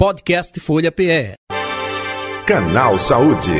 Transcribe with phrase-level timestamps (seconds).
[0.00, 1.34] Podcast Folha PE.
[2.46, 3.52] Canal Saúde.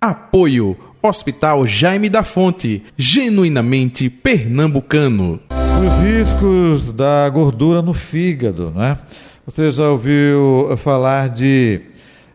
[0.00, 5.40] Apoio Hospital Jaime da Fonte, genuinamente pernambucano.
[5.50, 8.96] Os riscos da gordura no fígado, né?
[9.44, 11.80] Você já ouviu falar de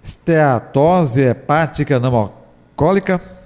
[0.03, 3.38] esteatose hepática não alcoólica?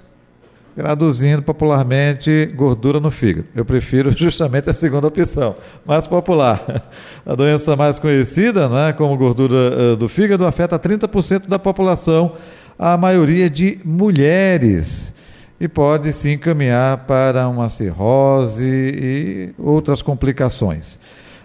[0.74, 3.46] Traduzindo popularmente, gordura no fígado.
[3.54, 5.54] Eu prefiro justamente a segunda opção,
[5.86, 6.82] mais popular.
[7.24, 12.32] A doença mais conhecida, né, como gordura uh, do fígado, afeta 30% da população,
[12.76, 15.14] a maioria de mulheres,
[15.60, 20.98] e pode se encaminhar para uma cirrose e outras complicações.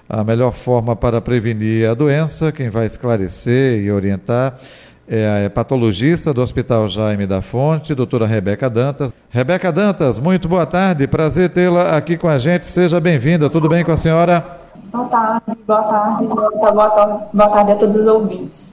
[0.10, 4.60] A melhor forma para prevenir a doença, quem vai esclarecer e orientar
[5.10, 9.12] é a hepatologista do Hospital Jaime da Fonte, doutora Rebeca Dantas.
[9.32, 13.84] Rebeca Dantas, muito boa tarde, prazer tê-la aqui com a gente, seja bem-vinda, tudo bem
[13.84, 14.46] com a senhora?
[14.94, 18.70] Boa tarde, boa tarde, Jota, boa tarde, boa tarde a todos os ouvintes.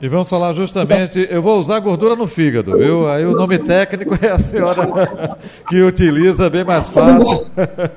[0.00, 3.10] E vamos falar justamente, eu vou usar gordura no fígado, viu?
[3.10, 5.36] Aí o nome técnico é a senhora
[5.68, 7.46] que utiliza, bem mais fácil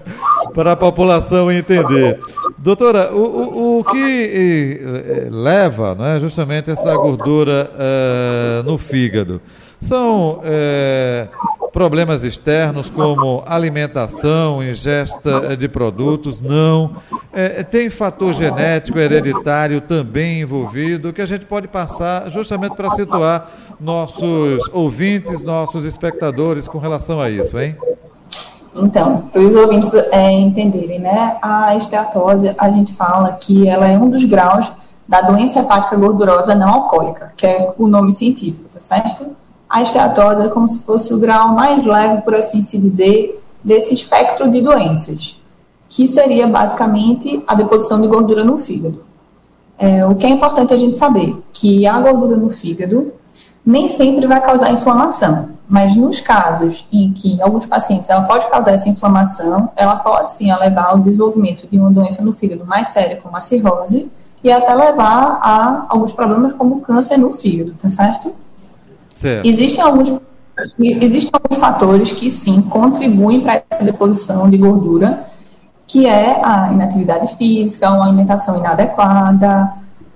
[0.53, 2.19] para a população entender.
[2.65, 9.39] Doutora, o, o, o que eh, leva né, justamente essa gordura eh, no fígado?
[9.83, 11.27] São eh,
[11.71, 16.95] problemas externos como alimentação, ingesta de produtos, não.
[17.31, 23.47] É, tem fator genético, hereditário também envolvido, que a gente pode passar justamente para situar
[23.79, 27.75] nossos ouvintes, nossos espectadores com relação a isso, hein?
[28.75, 33.97] Então, para os ouvintes é, entenderem, né, a esteatose, a gente fala que ela é
[33.97, 34.71] um dos graus
[35.07, 39.35] da doença hepática gordurosa não alcoólica, que é o nome científico, tá certo?
[39.69, 43.93] A esteatose é como se fosse o grau mais leve, por assim se dizer, desse
[43.93, 45.41] espectro de doenças,
[45.87, 49.03] que seria basicamente a deposição de gordura no fígado.
[49.77, 53.13] É, o que é importante a gente saber, que a gordura no fígado
[53.65, 58.47] nem sempre vai causar inflamação, mas nos casos em que em alguns pacientes ela pode
[58.49, 62.89] causar essa inflamação, ela pode sim levar ao desenvolvimento de uma doença no fígado mais
[62.89, 64.11] séria, como a cirrose,
[64.43, 68.35] e até levar a alguns problemas como câncer no fígado, tá certo?
[69.11, 69.47] Certo.
[69.47, 70.13] Existem alguns
[70.79, 75.25] existem alguns fatores que sim contribuem para essa deposição de gordura,
[75.87, 79.73] que é a inatividade física, uma alimentação inadequada,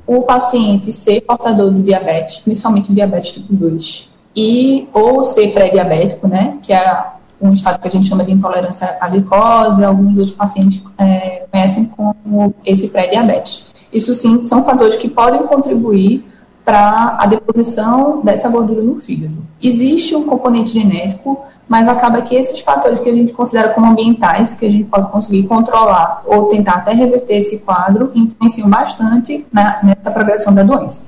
[0.10, 6.28] o paciente ser portador do diabetes, principalmente o diabetes tipo 2, e ou ser pré-diabético,
[6.28, 7.06] né, que é
[7.40, 11.86] um estado que a gente chama de intolerância à glicose, alguns dos pacientes é, conhecem
[11.86, 13.68] como esse pré-diabetes.
[13.94, 16.26] Isso sim são fatores que podem contribuir
[16.70, 19.34] para a deposição dessa gordura no fígado.
[19.60, 24.54] Existe um componente genético, mas acaba que esses fatores que a gente considera como ambientais,
[24.54, 29.80] que a gente pode conseguir controlar ou tentar até reverter esse quadro, influenciam bastante na,
[29.82, 31.02] nessa progressão da doença.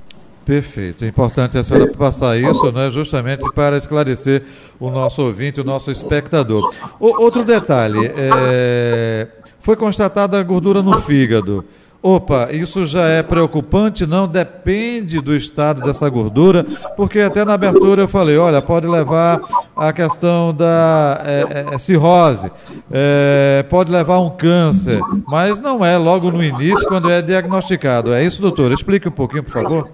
[0.44, 1.06] Perfeito.
[1.06, 4.42] É importante a senhora passar isso, né, justamente para esclarecer
[4.80, 6.74] o nosso ouvinte, o nosso espectador.
[7.00, 9.28] O, outro detalhe, é,
[9.60, 11.64] foi constatada gordura no fígado.
[12.03, 14.07] Opa, isso já é preocupante?
[14.07, 16.66] Não depende do estado dessa gordura,
[16.97, 19.39] porque até na abertura eu falei, olha, pode levar
[19.75, 22.51] a questão da é, é, cirrose,
[22.91, 28.12] é, pode levar um câncer, mas não é logo no início quando é diagnosticado.
[28.13, 28.72] É isso, doutor?
[28.72, 29.88] Explique um pouquinho, por favor.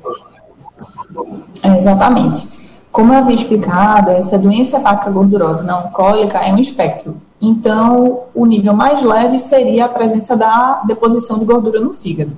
[1.62, 2.48] É, exatamente.
[2.90, 7.22] Como eu havia explicado, essa doença hepática gordurosa não alcoólica é um espectro.
[7.42, 12.32] Então, o nível mais leve seria a presença da deposição de gordura no fígado.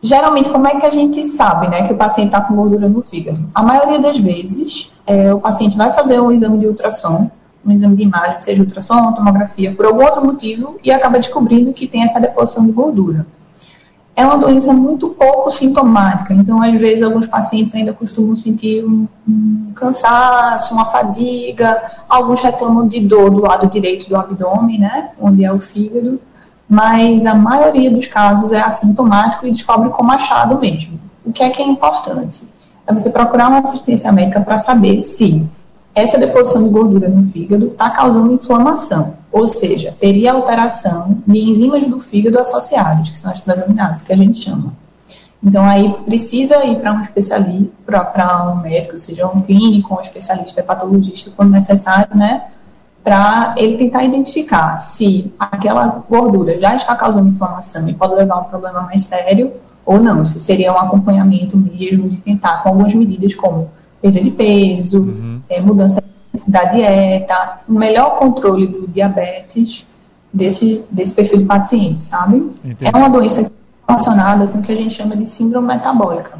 [0.00, 3.02] Geralmente, como é que a gente sabe né, que o paciente está com gordura no
[3.02, 3.44] fígado?
[3.54, 7.30] A maioria das vezes, é, o paciente vai fazer um exame de ultrassom,
[7.66, 11.86] um exame de imagem, seja ultrassom, tomografia, por algum outro motivo, e acaba descobrindo que
[11.86, 13.26] tem essa deposição de gordura
[14.18, 16.34] é uma doença muito pouco sintomática.
[16.34, 22.88] Então, às vezes, alguns pacientes ainda costumam sentir um, um cansaço, uma fadiga, alguns reclamam
[22.88, 26.20] de dor do lado direito do abdômen, né, onde é o fígado,
[26.68, 30.98] mas a maioria dos casos é assintomático e descobre com achado mesmo.
[31.24, 32.42] O que é que é importante?
[32.88, 35.46] É você procurar uma assistência médica para saber se
[35.94, 41.86] essa deposição de gordura no fígado está causando inflamação, ou seja, teria alteração de enzimas
[41.86, 44.72] do fígado associadas, que são as transaminases, que a gente chama.
[45.42, 50.60] Então, aí precisa ir para um especialista, para um médico, seja um clínico, um especialista
[50.60, 52.46] hepatologista, quando necessário, né?
[53.04, 58.40] Para ele tentar identificar se aquela gordura já está causando inflamação e pode levar a
[58.40, 59.52] um problema mais sério
[59.86, 60.24] ou não.
[60.26, 63.70] Se seria um acompanhamento mesmo de tentar com algumas medidas como
[64.02, 65.40] perda de peso, uhum.
[65.48, 66.02] é, mudança
[66.48, 69.86] da dieta, um melhor controle do diabetes
[70.32, 72.36] desse, desse perfil de paciente, sabe?
[72.64, 72.90] Entendi.
[72.92, 73.50] É uma doença que
[73.86, 76.38] relacionada com o que a gente chama de síndrome metabólica,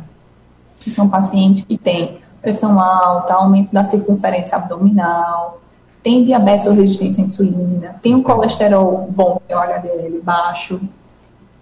[0.80, 5.60] que são pacientes que têm pressão alta, aumento da circunferência abdominal,
[6.02, 10.80] tem diabetes ou resistência à insulina, tem um colesterol bom, que é o HDL baixo.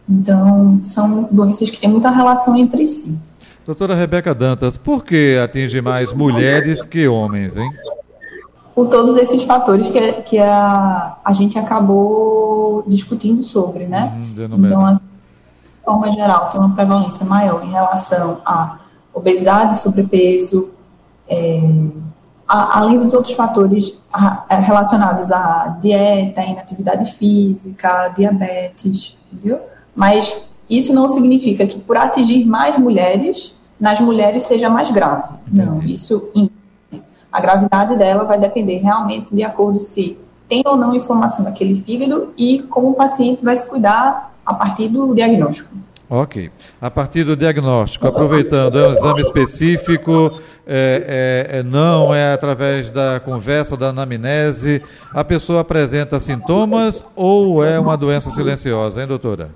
[0.09, 3.19] Então, são doenças que têm muita relação entre si.
[3.65, 7.69] Doutora Rebeca Dantas, por que atinge mais mulheres que homens, hein?
[8.77, 14.13] Por todos esses fatores que, que a, a gente acabou discutindo sobre, né?
[14.37, 18.79] Uhum, então, assim, de forma geral, tem uma prevalência maior em relação a
[19.15, 20.69] obesidade, sobrepeso,
[21.27, 21.59] é,
[22.47, 29.59] a, além dos outros fatores a, relacionados à dieta, inatividade física, diabetes, entendeu?
[29.95, 35.35] Mas isso não significa que por atingir mais mulheres, nas mulheres seja mais grave.
[35.51, 35.67] Entendi.
[35.67, 36.29] Não, isso
[37.37, 40.19] a gravidade dela vai depender realmente de acordo se
[40.49, 44.89] tem ou não inflamação daquele fígado e como o paciente vai se cuidar a partir
[44.89, 45.77] do diagnóstico.
[46.09, 46.51] Ok.
[46.81, 52.89] A partir do diagnóstico, aproveitando, é um exame específico, é, é, é, não é através
[52.89, 59.51] da conversa, da anamnese, a pessoa apresenta sintomas ou é uma doença silenciosa, hein, doutora?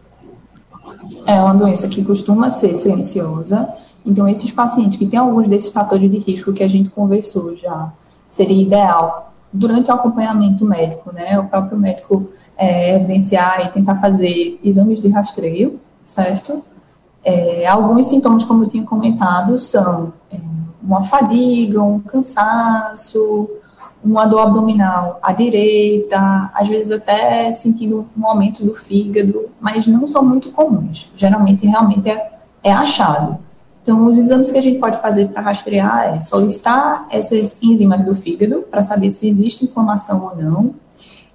[1.27, 3.67] É uma doença que costuma ser silenciosa.
[4.05, 7.93] Então, esses pacientes que têm alguns desses fatores de risco que a gente conversou já,
[8.29, 14.61] seria ideal, durante o acompanhamento médico, né, o próprio médico é, evidenciar e tentar fazer
[14.62, 16.62] exames de rastreio, certo?
[17.25, 20.38] É, alguns sintomas, como eu tinha comentado, são é,
[20.82, 23.49] uma fadiga, um cansaço,
[24.03, 30.06] uma dor abdominal à direita, às vezes até sentindo um aumento do fígado, mas não
[30.06, 31.11] são muito comuns.
[31.14, 33.38] Geralmente, realmente é, é achado.
[33.91, 38.15] Então, os exames que a gente pode fazer para rastrear é solicitar essas enzimas do
[38.15, 40.75] fígado para saber se existe inflamação ou não,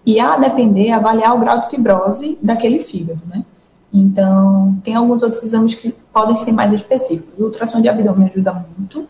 [0.06, 3.44] e a depender, avaliar o grau de fibrose daquele fígado, né?
[3.92, 7.38] Então, tem alguns outros exames que podem ser mais específicos.
[7.38, 9.06] O ultrassom de abdômen ajuda muito.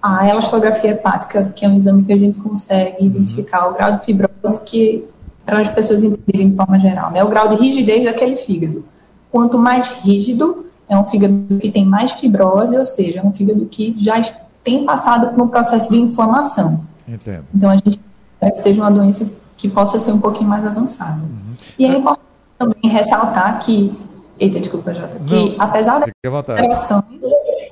[0.00, 3.06] A elastografia hepática, que é um exame que a gente consegue uhum.
[3.06, 5.04] identificar o grau de fibrose, que
[5.44, 7.24] para as pessoas entenderem de forma geral, né?
[7.24, 8.84] O grau de rigidez daquele fígado.
[9.32, 13.66] Quanto mais rígido, é um fígado que tem mais fibrose, ou seja, é um fígado
[13.66, 14.20] que já
[14.62, 16.84] tem passado por um processo de inflamação.
[17.06, 17.44] Entendo.
[17.54, 18.00] Então, a gente
[18.40, 21.22] quer que seja uma doença que possa ser um pouquinho mais avançada.
[21.22, 21.54] Uhum.
[21.78, 22.26] E é importante
[22.58, 23.96] também ressaltar que
[24.38, 25.18] Eita, desculpa, Jota.
[25.18, 27.20] Que Não, apesar das alterações,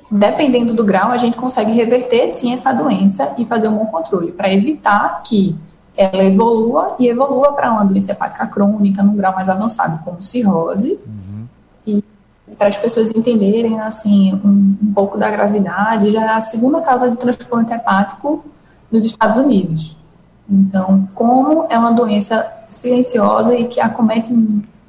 [0.09, 4.31] dependendo do grau, a gente consegue reverter sim essa doença e fazer um bom controle,
[4.31, 5.55] para evitar que
[5.95, 10.99] ela evolua e evolua para uma doença hepática crônica num grau mais avançado, como cirrose.
[11.05, 11.24] Uhum.
[12.57, 17.09] Para as pessoas entenderem assim um, um, pouco da gravidade, já é a segunda causa
[17.09, 18.45] de transplante hepático
[18.91, 19.97] nos Estados Unidos.
[20.49, 24.31] Então, como é uma doença silenciosa e que acomete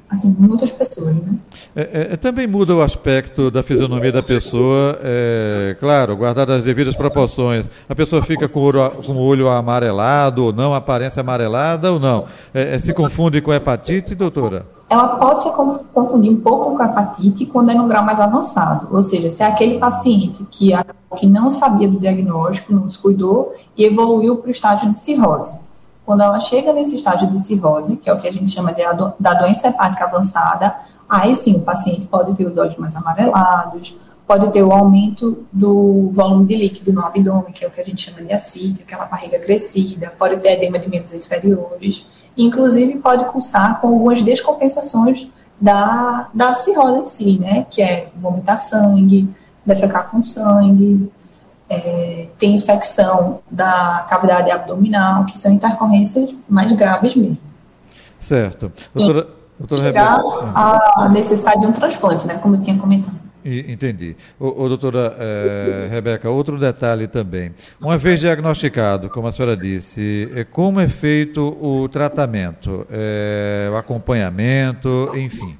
[0.09, 1.33] assim, muitas pessoas, né?
[1.75, 6.63] É, é, é, também muda o aspecto da fisionomia da pessoa, é, claro, guardadas as
[6.63, 7.69] devidas proporções.
[7.89, 11.99] A pessoa fica com o olho, com o olho amarelado ou não, aparência amarelada ou
[11.99, 12.25] não.
[12.53, 14.76] É, é, se confunde com hepatite, doutora?
[14.89, 15.49] Ela pode se
[15.93, 19.45] confundir um pouco com hepatite quando é num grau mais avançado, ou seja, se é
[19.45, 20.71] aquele paciente que,
[21.17, 25.57] que não sabia do diagnóstico, não se cuidou e evoluiu para o estágio de cirrose.
[26.05, 28.81] Quando ela chega nesse estágio de cirrose, que é o que a gente chama de
[29.19, 30.73] da doença hepática avançada,
[31.09, 36.09] aí sim o paciente pode ter os olhos mais amarelados, pode ter o aumento do
[36.11, 39.05] volume de líquido no abdômen, que é o que a gente chama de ascite, aquela
[39.05, 42.05] barriga crescida, pode ter edema de membros inferiores,
[42.37, 45.27] inclusive pode cursar com algumas descompensações
[45.59, 49.27] da, da cirrose em si, né, que é vomitar sangue,
[49.65, 51.11] defecar com sangue,
[51.69, 57.39] é, tem infecção da cavidade abdominal, que são intercorrências mais graves mesmo.
[58.19, 58.71] Certo.
[58.93, 59.27] Doutora,
[59.57, 60.19] doutora chegar
[60.55, 63.26] a necessidade de um transplante, né, como eu tinha comentado.
[63.47, 64.15] Entendi.
[64.37, 67.53] Ô doutora é, Rebeca, outro detalhe também.
[67.79, 73.77] Uma vez diagnosticado, como a senhora disse, é, como é feito o tratamento, é, o
[73.77, 75.55] acompanhamento, enfim?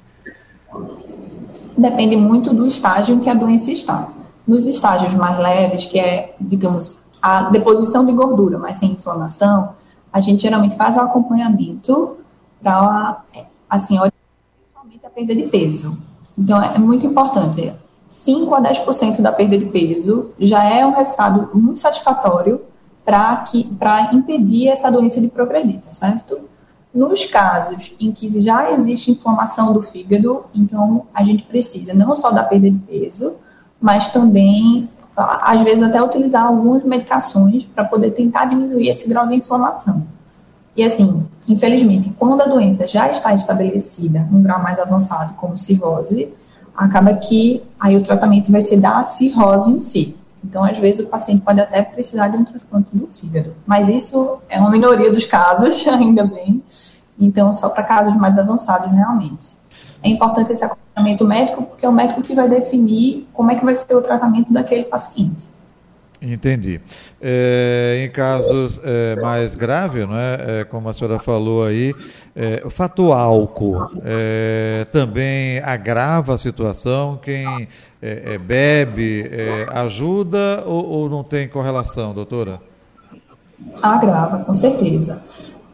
[1.77, 4.09] Depende muito do estágio em que a doença está.
[4.45, 9.75] Nos estágios mais leves, que é, digamos, a deposição de gordura, mas sem inflamação,
[10.11, 12.17] a gente geralmente faz o acompanhamento
[12.61, 13.21] para,
[13.69, 15.97] assim, principalmente a perda de peso.
[16.37, 17.73] Então, é muito importante.
[18.07, 22.61] 5 a 10% da perda de peso já é um resultado muito satisfatório
[23.03, 26.41] para impedir essa doença de progredir, tá certo?
[26.93, 32.31] Nos casos em que já existe inflamação do fígado, então a gente precisa não só
[32.31, 33.33] da perda de peso,
[33.79, 39.35] mas também, às vezes, até utilizar algumas medicações para poder tentar diminuir esse grau de
[39.35, 40.03] inflamação.
[40.77, 46.31] E assim, infelizmente, quando a doença já está estabelecida num grau mais avançado, como cirrose,
[46.75, 50.15] acaba que aí o tratamento vai ser da cirrose em si.
[50.43, 53.55] Então, às vezes, o paciente pode até precisar de um transplante do fígado.
[53.65, 56.63] Mas isso é uma minoria dos casos, ainda bem.
[57.19, 59.57] Então, só para casos mais avançados, realmente.
[60.03, 63.65] É importante esse acompanhamento médico, porque é o médico que vai definir como é que
[63.65, 65.49] vai ser o tratamento daquele paciente.
[66.21, 66.81] Entendi.
[67.21, 71.93] É, em casos é, mais graves, né, é, como a senhora falou aí,
[72.35, 77.19] é, o fator álcool é, também agrava a situação?
[77.21, 77.67] Quem
[78.01, 79.29] é, bebe
[79.73, 82.59] ajuda ou, ou, não tem correlação, doutora?
[83.81, 85.21] Agrava, com certeza.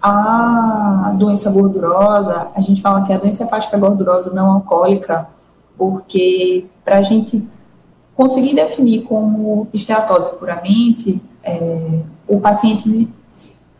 [0.01, 5.27] A doença gordurosa, a gente fala que é a doença hepática gordurosa não alcoólica,
[5.77, 7.47] porque para a gente
[8.15, 13.09] conseguir definir como esteatose puramente, é, o paciente,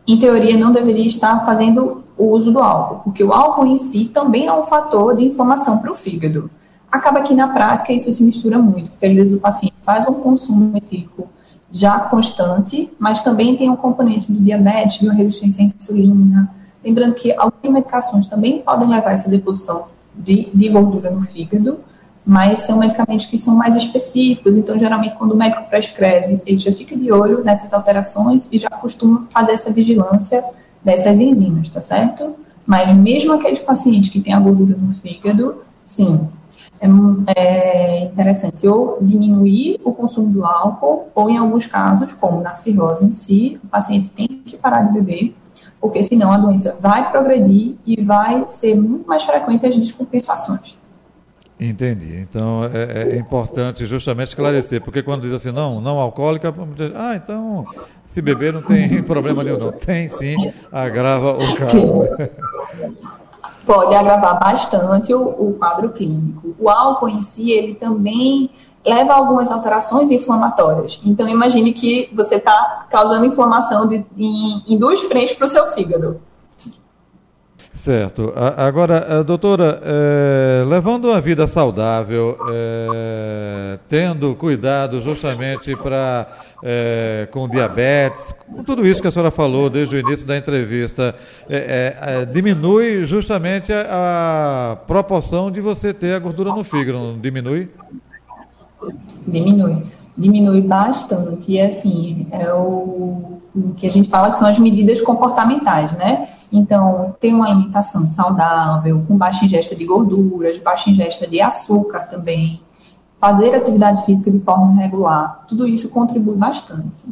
[0.06, 4.06] em teoria, não deveria estar fazendo o uso do álcool, porque o álcool em si
[4.06, 6.50] também é um fator de inflamação para o fígado.
[6.90, 10.14] Acaba que na prática isso se mistura muito, porque às vezes o paciente faz um
[10.14, 11.28] consumo etílico
[11.72, 16.54] já constante, mas também tem um componente do diabetes, de uma resistência à insulina.
[16.84, 21.80] Lembrando que algumas medicações também podem levar essa deposição de, de gordura no fígado,
[22.24, 26.72] mas são medicamentos que são mais específicos, então geralmente quando o médico prescreve, ele já
[26.72, 30.42] fica de olho nessas alterações e já costuma fazer essa vigilância
[30.82, 32.34] dessas enzimas, tá certo?
[32.66, 36.28] Mas mesmo aqueles pacientes que têm a gordura no fígado, sim,
[36.80, 36.88] é,
[37.36, 43.04] é interessante ou diminuir o consumo do álcool, ou em alguns casos, como na cirrose
[43.04, 45.34] em si, o paciente tem que parar de beber,
[45.80, 50.78] porque senão a doença vai progredir e vai ser muito mais frequente as descompensações.
[51.58, 52.16] Entendi.
[52.16, 56.52] Então é, é, importante justamente esclarecer, porque quando diz assim, não, não alcoólica,
[56.94, 57.66] ah, então
[58.06, 59.72] se beber não tem problema nenhum, não.
[59.72, 60.36] Tem sim,
[60.72, 62.08] agrava o caso.
[63.66, 66.54] Pode agravar bastante o, o quadro clínico.
[66.58, 68.50] O álcool em si, ele também
[68.84, 71.00] leva a algumas alterações inflamatórias.
[71.04, 75.64] Então, imagine que você está causando inflamação de, em, em duas frentes para o seu
[75.68, 76.20] fígado.
[77.84, 78.32] Certo.
[78.56, 86.26] Agora, eh, doutora, é, levando uma vida saudável, é, tendo cuidado justamente para
[86.62, 91.14] é, com diabetes, com tudo isso que a senhora falou desde o início da entrevista,
[92.32, 97.68] diminui justamente a, a, proporção de você ter a gordura no fígado, não diminui?
[99.26, 99.82] Diminui.
[100.16, 101.52] Diminui bastante.
[101.52, 106.26] E assim, é o, o que a gente fala que são as medidas comportamentais, né?
[106.52, 112.60] Então, ter uma alimentação saudável, com baixa ingesta de gorduras, baixa ingesta de açúcar também,
[113.18, 117.06] fazer atividade física de forma regular, tudo isso contribui bastante.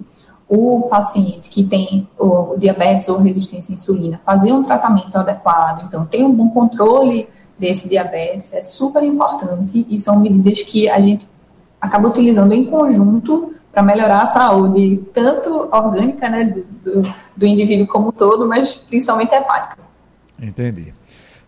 [0.48, 6.04] O paciente que tem o diabetes ou resistência à insulina, fazer um tratamento adequado, então
[6.04, 7.26] ter um bom controle
[7.58, 11.26] desse diabetes é super importante e são medidas que a gente
[11.80, 16.44] acaba utilizando em conjunto para melhorar a saúde, tanto orgânica, né,
[16.84, 17.02] do,
[17.34, 19.78] do, indivíduo como um todo, mas principalmente hepática.
[20.40, 20.92] Entendi.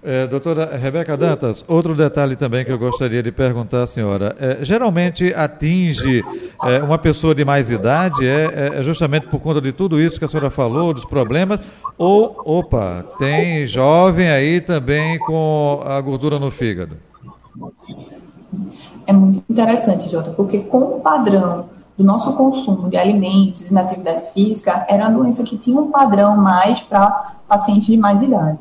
[0.02, 4.36] É, doutora Rebeca Dantas, outro detalhe também que eu gostaria de perguntar à senhora.
[4.38, 6.22] É, geralmente atinge
[6.62, 10.24] é, uma pessoa de mais idade, é, é, justamente por conta de tudo isso que
[10.24, 11.60] a senhora falou, dos problemas,
[11.96, 16.98] ou, opa, tem jovem aí também com a gordura no fígado?
[19.06, 23.82] É muito interessante, Jota, porque com o padrão do nosso consumo de alimentos e na
[23.82, 28.58] atividade física era uma doença que tinha um padrão mais para pacientes de mais idade.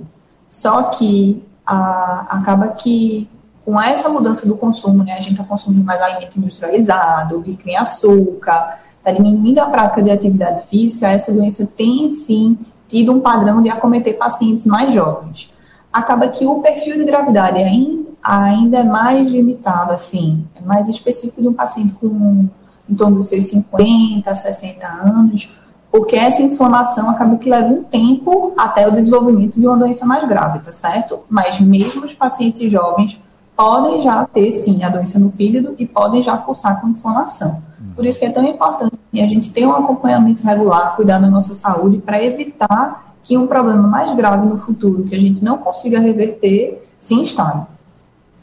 [0.50, 3.28] Só que a, acaba que
[3.66, 7.78] com essa mudança do consumo, né, a gente está consumindo mais alimento industrializado, rico em
[7.78, 13.62] açúcar, está diminuindo a prática de atividade física, essa doença tem sim tido um padrão
[13.62, 15.52] de acometer pacientes mais jovens.
[15.92, 21.42] Acaba que o perfil de gravidade ainda, ainda é mais limitado, assim, é mais específico
[21.42, 22.48] de um paciente com
[22.90, 25.50] em torno dos seus 50, 60 anos,
[25.92, 30.28] porque essa inflamação acaba que leva um tempo até o desenvolvimento de uma doença mais
[30.28, 31.20] grave, tá certo?
[31.30, 33.20] Mas mesmo os pacientes jovens
[33.56, 37.62] podem já ter, sim, a doença no fígado e podem já cursar com inflamação.
[37.96, 41.54] Por isso que é tão importante a gente ter um acompanhamento regular, cuidar da nossa
[41.54, 46.00] saúde, para evitar que um problema mais grave no futuro, que a gente não consiga
[46.00, 47.62] reverter, se instale.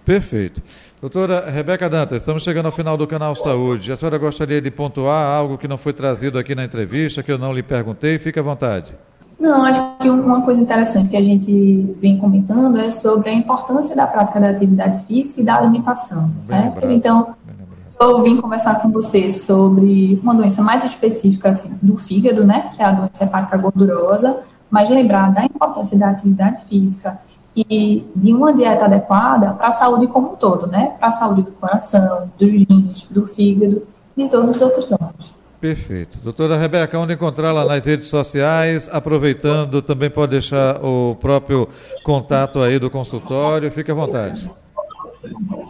[0.04, 0.62] Perfeito.
[1.00, 3.90] Doutora Rebeca Dantas, estamos chegando ao final do canal Saúde.
[3.90, 7.38] A senhora gostaria de pontuar algo que não foi trazido aqui na entrevista, que eu
[7.38, 8.18] não lhe perguntei?
[8.18, 8.92] Fique à vontade.
[9.38, 13.96] Não, acho que uma coisa interessante que a gente vem comentando é sobre a importância
[13.96, 16.84] da prática da atividade física e da alimentação, certo?
[16.90, 17.34] Então,
[17.98, 22.82] eu vim conversar com você sobre uma doença mais específica assim, do fígado, né, que
[22.82, 24.40] é a doença hepática gordurosa,
[24.70, 27.18] mas lembrar da importância da atividade física
[27.56, 30.94] e de uma dieta adequada para a saúde como um todo, né?
[30.98, 35.32] Para a saúde do coração, dos rins, do fígado e de todos os outros órgãos.
[35.60, 36.18] Perfeito.
[36.22, 38.88] Doutora Rebeca, onde encontrá-la nas redes sociais?
[38.90, 41.68] Aproveitando, também pode deixar o próprio
[42.02, 44.50] contato aí do consultório, fique à vontade.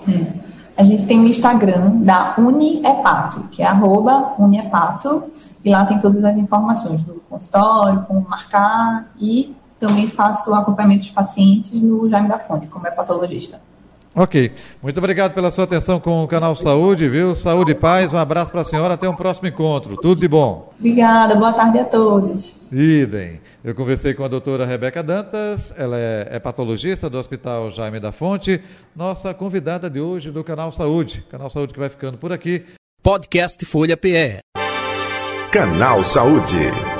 [0.08, 0.60] É.
[0.76, 5.24] A gente tem o Instagram da Uniepato, que é arroba Uniepato,
[5.62, 11.10] e lá tem todas as informações do consultório, como marcar, e também faço acompanhamento dos
[11.10, 13.60] pacientes no Jaime da Fonte, como é patologista.
[14.14, 14.52] Ok.
[14.82, 17.34] Muito obrigado pela sua atenção com o canal Saúde, viu?
[17.34, 18.12] Saúde e paz.
[18.12, 18.94] Um abraço para a senhora.
[18.94, 19.96] Até um próximo encontro.
[19.96, 20.72] Tudo de bom.
[20.78, 21.36] Obrigada.
[21.36, 22.52] Boa tarde a todos.
[22.72, 23.40] Idem.
[23.64, 28.12] Eu conversei com a doutora Rebeca Dantas, ela é, é, patologista do Hospital Jaime da
[28.12, 28.62] Fonte,
[28.94, 31.24] nossa convidada de hoje do Canal Saúde.
[31.30, 32.64] Canal Saúde que vai ficando por aqui.
[33.02, 34.38] Podcast Folha PE.
[35.50, 36.99] Canal Saúde.